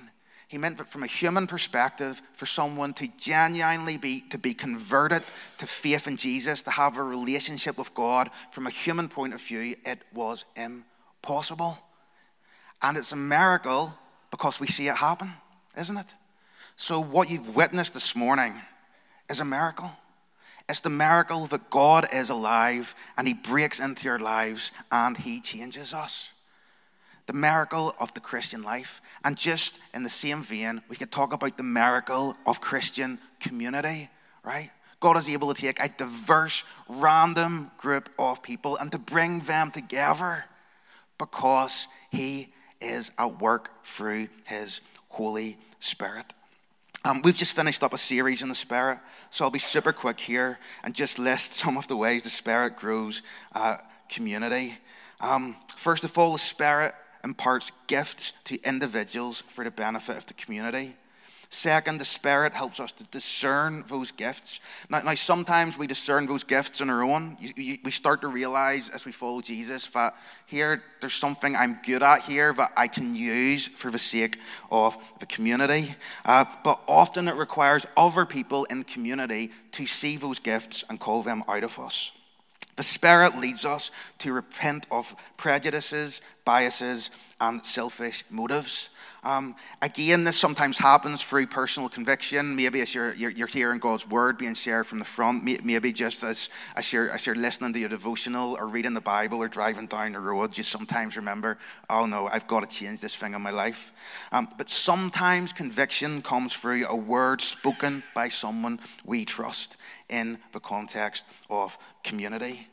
He 0.50 0.58
meant 0.58 0.78
that 0.78 0.88
from 0.88 1.04
a 1.04 1.06
human 1.06 1.46
perspective, 1.46 2.20
for 2.32 2.44
someone 2.44 2.92
to 2.94 3.06
genuinely 3.16 3.98
be 3.98 4.22
to 4.30 4.36
be 4.36 4.52
converted 4.52 5.22
to 5.58 5.66
faith 5.66 6.08
in 6.08 6.16
Jesus, 6.16 6.64
to 6.64 6.72
have 6.72 6.98
a 6.98 7.04
relationship 7.04 7.78
with 7.78 7.94
God, 7.94 8.30
from 8.50 8.66
a 8.66 8.70
human 8.70 9.06
point 9.06 9.32
of 9.32 9.40
view, 9.40 9.76
it 9.84 10.00
was 10.12 10.44
impossible. 10.56 11.78
And 12.82 12.98
it's 12.98 13.12
a 13.12 13.16
miracle 13.16 13.96
because 14.32 14.58
we 14.58 14.66
see 14.66 14.88
it 14.88 14.96
happen, 14.96 15.30
isn't 15.78 15.96
it? 15.96 16.16
So 16.74 16.98
what 16.98 17.30
you've 17.30 17.54
witnessed 17.54 17.94
this 17.94 18.16
morning 18.16 18.60
is 19.30 19.38
a 19.38 19.44
miracle. 19.44 19.92
It's 20.68 20.80
the 20.80 20.90
miracle 20.90 21.46
that 21.46 21.70
God 21.70 22.08
is 22.12 22.28
alive 22.28 22.96
and 23.16 23.28
He 23.28 23.34
breaks 23.34 23.78
into 23.78 24.06
your 24.06 24.18
lives 24.18 24.72
and 24.90 25.16
He 25.16 25.40
changes 25.40 25.94
us 25.94 26.32
the 27.30 27.36
miracle 27.36 27.94
of 28.00 28.12
the 28.12 28.18
Christian 28.18 28.64
life. 28.64 29.00
And 29.24 29.36
just 29.36 29.78
in 29.94 30.02
the 30.02 30.10
same 30.10 30.42
vein, 30.42 30.82
we 30.88 30.96
could 30.96 31.12
talk 31.12 31.32
about 31.32 31.56
the 31.56 31.62
miracle 31.62 32.36
of 32.44 32.60
Christian 32.60 33.20
community, 33.38 34.10
right? 34.42 34.72
God 34.98 35.16
is 35.16 35.28
able 35.28 35.54
to 35.54 35.62
take 35.62 35.80
a 35.80 35.88
diverse, 35.88 36.64
random 36.88 37.70
group 37.78 38.08
of 38.18 38.42
people 38.42 38.76
and 38.78 38.90
to 38.90 38.98
bring 38.98 39.38
them 39.40 39.70
together 39.70 40.44
because 41.18 41.86
He 42.10 42.48
is 42.80 43.12
at 43.16 43.40
work 43.40 43.84
through 43.84 44.26
His 44.46 44.80
Holy 45.08 45.56
Spirit. 45.78 46.26
Um, 47.04 47.22
we've 47.22 47.36
just 47.36 47.54
finished 47.54 47.84
up 47.84 47.94
a 47.94 47.98
series 47.98 48.42
in 48.42 48.48
the 48.48 48.56
Spirit, 48.56 48.98
so 49.30 49.44
I'll 49.44 49.52
be 49.52 49.60
super 49.60 49.92
quick 49.92 50.18
here 50.18 50.58
and 50.82 50.96
just 50.96 51.16
list 51.16 51.52
some 51.52 51.78
of 51.78 51.86
the 51.86 51.96
ways 51.96 52.24
the 52.24 52.30
Spirit 52.30 52.76
grows 52.76 53.22
uh, 53.54 53.76
community. 54.08 54.74
Um, 55.20 55.54
first 55.76 56.02
of 56.02 56.18
all, 56.18 56.32
the 56.32 56.38
Spirit 56.40 56.92
imparts 57.24 57.72
gifts 57.86 58.32
to 58.44 58.60
individuals 58.62 59.42
for 59.42 59.64
the 59.64 59.70
benefit 59.70 60.16
of 60.16 60.26
the 60.26 60.34
community. 60.34 60.94
Second, 61.52 61.98
the 61.98 62.04
Spirit 62.04 62.52
helps 62.52 62.78
us 62.78 62.92
to 62.92 63.04
discern 63.08 63.82
those 63.88 64.12
gifts. 64.12 64.60
Now, 64.88 65.00
now 65.00 65.16
sometimes 65.16 65.76
we 65.76 65.88
discern 65.88 66.26
those 66.26 66.44
gifts 66.44 66.80
on 66.80 66.88
our 66.88 67.02
own. 67.02 67.36
You, 67.40 67.50
you, 67.56 67.78
we 67.82 67.90
start 67.90 68.20
to 68.20 68.28
realize 68.28 68.88
as 68.88 69.04
we 69.04 69.10
follow 69.10 69.40
Jesus 69.40 69.84
that 69.88 70.14
here, 70.46 70.80
there's 71.00 71.14
something 71.14 71.56
I'm 71.56 71.80
good 71.84 72.04
at 72.04 72.20
here 72.20 72.52
that 72.52 72.70
I 72.76 72.86
can 72.86 73.16
use 73.16 73.66
for 73.66 73.90
the 73.90 73.98
sake 73.98 74.38
of 74.70 74.96
the 75.18 75.26
community. 75.26 75.92
Uh, 76.24 76.44
but 76.62 76.78
often 76.86 77.26
it 77.26 77.34
requires 77.34 77.84
other 77.96 78.24
people 78.24 78.62
in 78.66 78.78
the 78.78 78.84
community 78.84 79.50
to 79.72 79.86
see 79.86 80.16
those 80.16 80.38
gifts 80.38 80.84
and 80.88 81.00
call 81.00 81.24
them 81.24 81.42
out 81.48 81.64
of 81.64 81.80
us. 81.80 82.12
The 82.80 82.84
Spirit 82.84 83.36
leads 83.36 83.66
us 83.66 83.90
to 84.20 84.32
repent 84.32 84.86
of 84.90 85.14
prejudices, 85.36 86.22
biases, 86.46 87.10
and 87.38 87.62
selfish 87.62 88.24
motives. 88.30 88.88
Um, 89.22 89.54
again, 89.82 90.24
this 90.24 90.38
sometimes 90.38 90.78
happens 90.78 91.22
through 91.22 91.46
personal 91.46 91.88
conviction. 91.90 92.56
Maybe 92.56 92.80
as 92.80 92.94
you're, 92.94 93.12
you're, 93.14 93.30
you're, 93.30 93.46
hearing 93.46 93.78
God's 93.78 94.08
word 94.08 94.38
being 94.38 94.54
shared 94.54 94.86
from 94.86 94.98
the 94.98 95.04
front, 95.04 95.44
maybe 95.44 95.92
just 95.92 96.22
as, 96.22 96.48
as, 96.76 96.90
you're, 96.92 97.10
as 97.10 97.26
you're 97.26 97.34
listening 97.34 97.72
to 97.74 97.80
your 97.80 97.90
devotional 97.90 98.56
or 98.58 98.66
reading 98.66 98.94
the 98.94 99.00
Bible 99.00 99.42
or 99.42 99.48
driving 99.48 99.86
down 99.86 100.12
the 100.12 100.20
road, 100.20 100.56
you 100.56 100.64
sometimes 100.64 101.16
remember, 101.16 101.58
oh 101.90 102.06
no, 102.06 102.28
I've 102.28 102.46
got 102.46 102.68
to 102.68 102.74
change 102.74 103.00
this 103.00 103.14
thing 103.14 103.34
in 103.34 103.42
my 103.42 103.50
life. 103.50 103.92
Um, 104.32 104.48
but 104.56 104.70
sometimes 104.70 105.52
conviction 105.52 106.22
comes 106.22 106.54
through 106.54 106.86
a 106.86 106.96
word 106.96 107.42
spoken 107.42 108.02
by 108.14 108.28
someone 108.28 108.80
we 109.04 109.26
trust 109.26 109.76
in 110.08 110.38
the 110.52 110.60
context 110.60 111.26
of 111.50 111.76
community. 112.04 112.68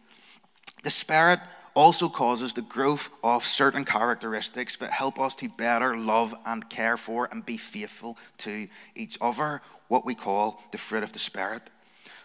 The 0.84 0.92
Spirit 0.92 1.40
also 1.78 2.10
causes 2.10 2.54
the 2.54 2.62
growth 2.64 3.12
of 3.24 3.46
certain 3.46 3.86
characteristics 3.86 4.78
that 4.78 4.90
help 4.90 5.20
us 5.20 5.36
to 5.36 5.48
better 5.48 5.96
love 5.96 6.34
and 6.48 6.68
care 6.72 6.98
for 6.98 7.30
and 7.32 7.46
be 7.46 7.56
faithful 7.56 8.18
to 8.40 8.68
each 8.96 9.16
other, 9.22 9.62
what 9.88 10.04
we 10.04 10.16
call 10.16 10.60
the 10.72 10.78
fruit 10.80 11.04
of 11.04 11.14
the 11.14 11.20
Spirit. 11.20 11.70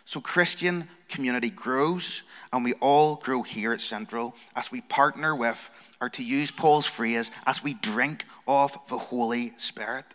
So, 0.07 0.23
Christian 0.23 0.89
community 1.07 1.51
grows, 1.51 2.23
and 2.51 2.65
we 2.65 2.73
all 2.81 3.17
grow 3.17 3.43
here 3.43 3.75
at 3.75 3.83
Central 3.83 4.35
as 4.57 4.73
we 4.73 4.81
partner 4.81 5.37
with, 5.37 5.71
or 6.01 6.09
to 6.09 6.25
use 6.25 6.51
Paul's 6.51 6.87
phrase, 6.87 7.31
as 7.47 7.63
we 7.63 7.75
drink 7.75 8.25
of 8.49 8.75
the 8.89 8.97
Holy 8.97 9.53
Spirit. 9.59 10.07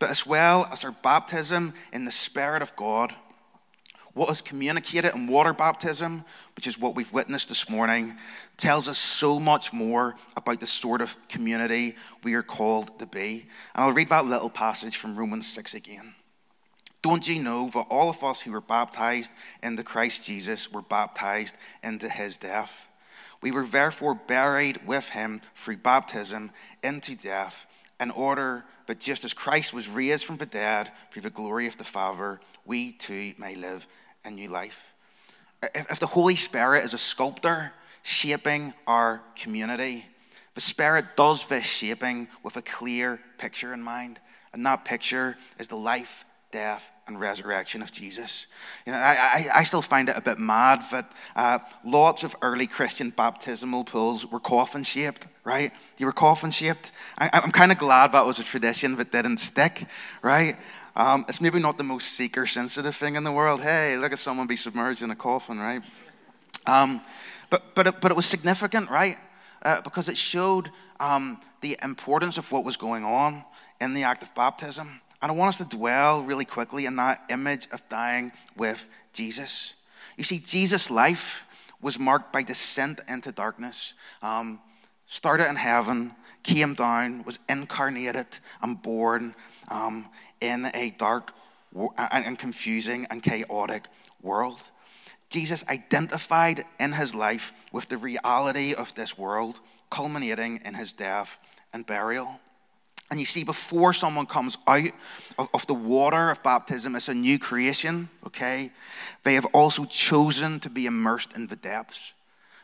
But 0.00 0.10
as 0.10 0.26
well 0.26 0.68
as 0.72 0.84
our 0.84 0.90
baptism 0.90 1.72
in 1.92 2.04
the 2.04 2.10
Spirit 2.10 2.62
of 2.62 2.74
God, 2.74 3.14
what 4.16 4.30
is 4.30 4.40
communicated 4.40 5.14
in 5.14 5.26
water 5.26 5.52
baptism, 5.52 6.24
which 6.56 6.66
is 6.66 6.78
what 6.78 6.94
we've 6.94 7.12
witnessed 7.12 7.50
this 7.50 7.68
morning, 7.68 8.16
tells 8.56 8.88
us 8.88 8.98
so 8.98 9.38
much 9.38 9.72
more 9.72 10.14
about 10.36 10.60
the 10.60 10.66
sort 10.66 11.00
of 11.00 11.16
community 11.28 11.94
we 12.22 12.34
are 12.34 12.42
called 12.42 12.98
to 12.98 13.06
be. 13.06 13.46
And 13.74 13.84
I'll 13.84 13.92
read 13.92 14.08
that 14.08 14.26
little 14.26 14.50
passage 14.50 14.96
from 14.96 15.16
Romans 15.16 15.46
6 15.46 15.74
again. 15.74 16.14
Don't 17.02 17.28
you 17.28 17.42
know 17.42 17.68
that 17.70 17.86
all 17.90 18.10
of 18.10 18.24
us 18.24 18.40
who 18.40 18.52
were 18.52 18.60
baptized 18.60 19.30
into 19.62 19.84
Christ 19.84 20.24
Jesus 20.24 20.72
were 20.72 20.82
baptized 20.82 21.54
into 21.82 22.08
his 22.08 22.36
death? 22.36 22.88
We 23.42 23.52
were 23.52 23.66
therefore 23.66 24.14
buried 24.14 24.86
with 24.86 25.10
him 25.10 25.40
through 25.54 25.76
baptism 25.76 26.50
into 26.82 27.16
death, 27.16 27.66
in 28.00 28.10
order 28.10 28.64
that 28.86 29.00
just 29.00 29.24
as 29.24 29.32
Christ 29.32 29.72
was 29.72 29.88
raised 29.88 30.24
from 30.24 30.36
the 30.36 30.46
dead 30.46 30.90
through 31.10 31.22
the 31.22 31.30
glory 31.30 31.66
of 31.66 31.76
the 31.76 31.84
Father, 31.84 32.40
we 32.64 32.92
too 32.92 33.34
may 33.38 33.54
live 33.54 33.86
a 34.24 34.30
new 34.30 34.48
life. 34.48 34.92
If 35.62 36.00
the 36.00 36.06
Holy 36.06 36.36
Spirit 36.36 36.84
is 36.84 36.94
a 36.94 36.98
sculptor 36.98 37.72
shaping 38.06 38.72
our 38.86 39.20
community, 39.34 40.06
the 40.54 40.60
Spirit 40.60 41.16
does 41.16 41.46
this 41.48 41.66
shaping 41.66 42.28
with 42.44 42.56
a 42.56 42.62
clear 42.62 43.18
picture 43.36 43.74
in 43.74 43.82
mind. 43.82 44.20
And 44.52 44.64
that 44.64 44.84
picture 44.84 45.36
is 45.58 45.66
the 45.66 45.76
life, 45.76 46.24
death, 46.52 46.92
and 47.08 47.18
resurrection 47.18 47.82
of 47.82 47.90
Jesus. 47.90 48.46
You 48.86 48.92
know, 48.92 48.98
I, 48.98 49.16
I, 49.18 49.46
I 49.56 49.62
still 49.64 49.82
find 49.82 50.08
it 50.08 50.16
a 50.16 50.20
bit 50.20 50.38
mad 50.38 50.84
that 50.92 51.10
uh, 51.34 51.58
lots 51.84 52.22
of 52.22 52.36
early 52.42 52.68
Christian 52.68 53.10
baptismal 53.10 53.82
pools 53.82 54.24
were 54.24 54.40
coffin 54.40 54.84
shaped, 54.84 55.26
right? 55.42 55.72
They 55.96 56.04
were 56.04 56.12
coffin 56.12 56.52
shaped. 56.52 56.92
I, 57.18 57.28
I'm 57.32 57.50
kind 57.50 57.72
of 57.72 57.78
glad 57.78 58.12
that 58.12 58.24
was 58.24 58.38
a 58.38 58.44
tradition 58.44 58.94
that 58.96 59.10
didn't 59.10 59.38
stick, 59.38 59.84
right? 60.22 60.54
Um, 60.94 61.24
it's 61.28 61.40
maybe 61.40 61.58
not 61.58 61.76
the 61.76 61.84
most 61.84 62.12
seeker 62.12 62.46
sensitive 62.46 62.94
thing 62.94 63.16
in 63.16 63.24
the 63.24 63.32
world. 63.32 63.62
Hey, 63.62 63.96
look 63.96 64.12
at 64.12 64.20
someone 64.20 64.46
be 64.46 64.56
submerged 64.56 65.02
in 65.02 65.10
a 65.10 65.16
coffin, 65.16 65.58
right? 65.58 65.82
Um, 66.66 67.00
but, 67.50 67.62
but, 67.74 67.86
it, 67.86 68.00
but 68.00 68.10
it 68.10 68.16
was 68.16 68.26
significant, 68.26 68.90
right? 68.90 69.16
Uh, 69.62 69.80
because 69.82 70.08
it 70.08 70.16
showed 70.16 70.70
um, 71.00 71.40
the 71.60 71.78
importance 71.82 72.38
of 72.38 72.50
what 72.52 72.64
was 72.64 72.76
going 72.76 73.04
on 73.04 73.44
in 73.80 73.94
the 73.94 74.02
act 74.02 74.22
of 74.22 74.34
baptism. 74.34 75.00
And 75.22 75.32
I 75.32 75.34
want 75.34 75.48
us 75.48 75.58
to 75.58 75.76
dwell 75.76 76.22
really 76.22 76.44
quickly 76.44 76.86
in 76.86 76.96
that 76.96 77.18
image 77.30 77.68
of 77.72 77.86
dying 77.88 78.32
with 78.56 78.88
Jesus. 79.12 79.74
You 80.16 80.24
see, 80.24 80.38
Jesus' 80.38 80.90
life 80.90 81.44
was 81.80 81.98
marked 81.98 82.32
by 82.32 82.42
descent 82.42 83.00
into 83.08 83.32
darkness. 83.32 83.94
Um, 84.22 84.60
started 85.06 85.48
in 85.48 85.56
heaven, 85.56 86.12
came 86.42 86.74
down, 86.74 87.22
was 87.24 87.38
incarnated 87.48 88.26
and 88.62 88.80
born 88.80 89.34
um, 89.70 90.06
in 90.40 90.66
a 90.74 90.94
dark 90.98 91.32
and 91.98 92.38
confusing 92.38 93.06
and 93.10 93.22
chaotic 93.22 93.86
world. 94.22 94.70
Jesus 95.28 95.64
identified 95.68 96.64
in 96.78 96.92
his 96.92 97.14
life 97.14 97.52
with 97.72 97.88
the 97.88 97.96
reality 97.96 98.74
of 98.74 98.94
this 98.94 99.18
world, 99.18 99.60
culminating 99.90 100.60
in 100.64 100.74
his 100.74 100.92
death 100.92 101.38
and 101.72 101.86
burial. 101.86 102.40
And 103.10 103.20
you 103.20 103.26
see, 103.26 103.44
before 103.44 103.92
someone 103.92 104.26
comes 104.26 104.58
out 104.66 104.88
of, 105.38 105.48
of, 105.54 105.66
the 105.66 105.74
water 105.74 106.30
of 106.30 106.42
baptism 106.42 106.96
as 106.96 107.08
a 107.08 107.14
new 107.14 107.38
creation, 107.38 108.08
okay, 108.26 108.70
they 109.22 109.34
have 109.34 109.46
also 109.46 109.84
chosen 109.84 110.58
to 110.60 110.70
be 110.70 110.86
immersed 110.86 111.36
in 111.36 111.46
the 111.46 111.56
depths. 111.56 112.14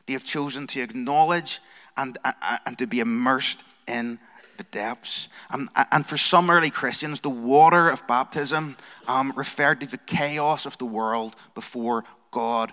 They 0.07 0.15
have 0.15 0.25
chosen 0.25 0.67
to 0.69 0.81
acknowledge 0.81 1.61
and, 1.97 2.19
and, 2.25 2.35
and 2.67 2.79
to 2.79 2.87
be 2.87 2.99
immersed 3.01 3.63
in 3.87 4.19
the 4.57 4.65
depths. 4.65 5.29
Um, 5.51 5.71
and 5.93 6.05
for 6.05 6.17
some 6.17 6.51
early 6.51 6.71
Christians, 6.71 7.21
the 7.21 7.31
water 7.31 7.89
of 7.89 8.07
baptism 8.07 8.77
um, 9.07 9.33
referred 9.37 9.81
to 9.81 9.87
the 9.87 9.99
chaos 9.99 10.67
of 10.67 10.77
the 10.79 10.85
world 10.85 11.37
before 11.55 12.05
God 12.33 12.73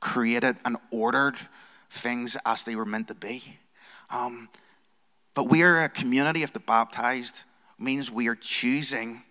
created 0.00 0.56
and 0.66 0.76
ordered 0.90 1.36
things 1.90 2.36
as 2.44 2.64
they 2.64 2.76
were 2.76 2.84
meant 2.84 3.08
to 3.08 3.14
be. 3.14 3.42
Um, 4.10 4.50
but 5.34 5.44
we 5.44 5.62
are 5.62 5.80
a 5.80 5.88
community 5.88 6.42
of 6.42 6.52
the 6.52 6.60
baptized, 6.60 7.44
means 7.78 8.10
we 8.10 8.28
are 8.28 8.34
choosing 8.34 9.22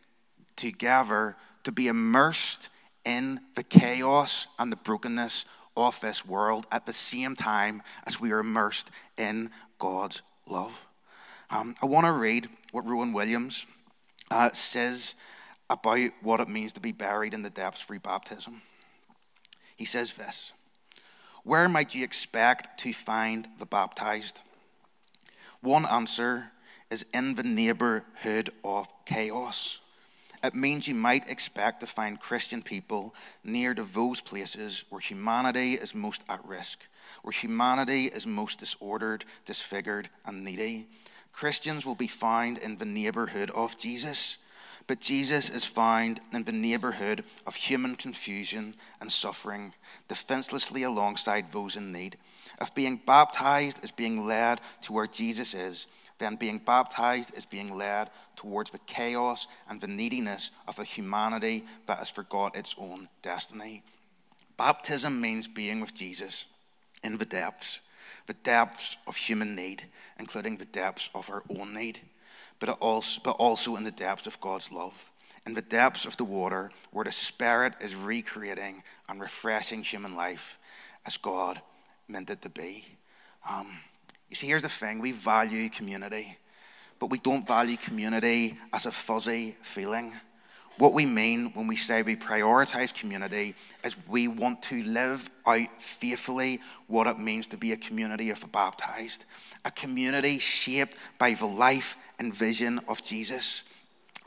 together 0.55 1.36
to 1.63 1.71
be 1.71 1.88
immersed 1.88 2.69
in 3.05 3.39
the 3.55 3.63
chaos 3.63 4.47
and 4.57 4.71
the 4.71 4.75
brokenness 4.77 5.45
of 5.75 6.00
this 6.01 6.25
world 6.25 6.65
at 6.71 6.86
the 6.86 6.93
same 6.93 7.36
time 7.36 7.81
as 8.05 8.19
we 8.19 8.31
are 8.31 8.39
immersed 8.39 8.89
in 9.17 9.51
God's 9.77 10.21
love. 10.47 10.88
Um, 11.50 11.75
I 11.81 11.86
want 11.86 12.05
to 12.05 12.13
read 12.13 12.50
what 12.71 12.86
Rowan 12.86 13.13
Williams 13.13 13.65
uh, 14.31 14.51
says 14.51 15.15
about 15.69 16.00
what 16.21 16.39
it 16.39 16.50
means 16.50 16.74
to 16.74 16.81
be 16.81 16.91
buried 16.91 17.33
in 17.33 17.43
the 17.43 17.50
depths 17.50 17.83
through 17.83 18.00
baptism. 18.00 18.62
He 19.77 19.86
says 19.86 20.13
this 20.13 20.51
Where 21.43 21.69
might 21.69 21.96
you 21.96 22.03
expect 22.03 22.79
to 22.81 22.91
find 22.91 23.48
the 23.60 23.65
baptized? 23.65 24.41
One 25.62 25.86
answer 25.86 26.51
is 26.89 27.05
in 27.13 27.36
the 27.36 27.43
neighborhood 27.43 28.50
of 28.63 28.91
chaos. 29.05 29.79
It 30.43 30.53
means 30.53 30.88
you 30.88 30.93
might 30.93 31.29
expect 31.29 31.79
to 31.79 31.88
find 31.88 32.19
Christian 32.19 32.62
people 32.62 33.15
near 33.43 33.74
to 33.74 33.84
those 33.84 34.22
places 34.22 34.86
where 34.89 35.01
humanity 35.01 35.74
is 35.74 35.96
most 35.96 36.24
at 36.29 36.46
risk, 36.46 36.88
where 37.24 37.31
humanity 37.31 38.05
is 38.05 38.27
most 38.27 38.60
disordered, 38.60 39.25
disfigured, 39.46 40.10
and 40.25 40.46
needy. 40.46 40.88
Christians 41.34 41.86
will 41.86 41.96
be 41.96 42.07
found 42.07 42.60
in 42.60 42.75
the 42.75 42.86
neighborhood 42.86 43.50
of 43.51 43.77
Jesus, 43.77 44.38
but 44.88 45.01
Jesus 45.01 45.50
is 45.50 45.65
found 45.65 46.22
in 46.34 46.44
the 46.44 46.51
neighborhood 46.53 47.25
of 47.46 47.56
human 47.56 47.96
confusion 47.96 48.74
and 49.01 49.12
suffering, 49.12 49.74
defenselessly 50.08 50.84
alongside 50.84 51.51
those 51.51 51.75
in 51.75 51.91
need. 51.91 52.17
If 52.62 52.74
being 52.74 53.01
baptized 53.06 53.84
is 53.84 53.91
being 53.91 54.25
led 54.25 54.62
to 54.84 54.94
where 54.94 55.08
Jesus 55.08 55.53
is, 55.53 55.88
then 56.20 56.36
being 56.36 56.58
baptized 56.58 57.38
is 57.38 57.46
being 57.46 57.75
led 57.75 58.10
towards 58.36 58.72
the 58.72 58.79
chaos 58.79 59.48
and 59.70 59.79
the 59.79 59.88
neediness 59.88 60.51
of 60.67 60.79
a 60.79 60.84
humanity 60.84 61.65
that 61.86 62.00
has 62.00 62.10
forgot 62.10 62.56
its 62.56 62.74
own 62.79 63.08
destiny. 63.22 63.84
Baptism 64.56 65.22
means 65.22 65.48
being 65.48 65.82
with 65.82 65.94
Jesus 65.94 66.46
in 67.03 67.17
the 67.17 67.25
depths, 67.25 67.82
the 68.25 68.34
depths 68.34 68.98
of 69.06 69.15
human 69.15 69.56
need, 69.56 69.84
including 70.17 70.58
the 70.58 70.65
depths 70.65 71.10
of 71.13 71.29
our 71.29 71.44
own 71.50 71.74
need, 71.74 72.00
but 72.59 72.69
also, 72.79 73.21
but 73.23 73.35
also 73.39 73.75
in 73.75 73.83
the 73.83 73.91
depths 73.91 74.27
of 74.27 74.39
God's 74.41 74.71
love, 74.71 75.11
in 75.45 75.53
the 75.53 75.61
depths 75.61 76.05
of 76.05 76.17
the 76.17 76.23
water 76.23 76.71
where 76.91 77.05
the 77.05 77.11
Spirit 77.11 77.73
is 77.81 77.95
recreating 77.95 78.83
and 79.09 79.21
refreshing 79.21 79.83
human 79.83 80.15
life 80.15 80.57
as 81.05 81.17
God 81.17 81.61
meant 82.08 82.29
it 82.29 82.41
to 82.41 82.49
be. 82.49 82.86
Um, 83.49 83.67
you 84.29 84.36
see, 84.36 84.47
here's 84.47 84.63
the 84.63 84.69
thing 84.69 84.99
we 84.99 85.12
value 85.12 85.69
community, 85.69 86.38
but 86.99 87.10
we 87.10 87.19
don't 87.19 87.47
value 87.47 87.77
community 87.77 88.58
as 88.73 88.86
a 88.86 88.91
fuzzy 88.91 89.55
feeling. 89.62 90.13
What 90.77 90.93
we 90.93 91.05
mean 91.05 91.51
when 91.53 91.65
we 91.65 91.75
say 91.75 92.03
we 92.03 92.15
prioritize 92.15 92.93
community 92.93 93.55
is 93.83 93.97
we 94.07 94.27
want 94.27 94.61
to 94.63 94.83
live 94.83 95.27
out 95.45 95.81
faithfully 95.81 96.59
what 96.85 97.07
it 97.07 97.17
means 97.17 97.47
to 97.47 97.57
be 97.57 97.71
a 97.71 97.77
community 97.77 98.29
of 98.29 98.39
the 98.41 98.47
baptized, 98.47 99.25
a 99.65 99.71
community 99.71 100.37
shaped 100.37 100.95
by 101.17 101.33
the 101.33 101.47
life 101.47 101.97
and 102.19 102.33
vision 102.35 102.79
of 102.87 103.03
Jesus 103.03 103.63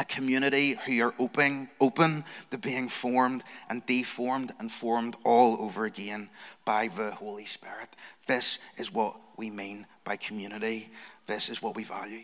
a 0.01 0.05
community 0.05 0.77
who 0.87 1.03
are 1.03 1.15
open, 1.19 1.69
open 1.79 2.25
to 2.51 2.57
being 2.57 2.89
formed 2.89 3.45
and 3.69 3.85
deformed 3.85 4.51
and 4.59 4.73
formed 4.73 5.15
all 5.25 5.61
over 5.61 5.85
again 5.85 6.31
by 6.65 6.89
the 6.89 7.11
Holy 7.11 7.45
Spirit. 7.45 7.95
This 8.27 8.61
is 8.79 8.91
what 8.91 9.15
we 9.37 9.51
mean 9.51 9.87
by 10.05 10.17
community. 10.17 10.91
This 11.27 11.51
is 11.51 11.63
what 11.63 11.77
we 11.77 11.85
value. 11.85 12.23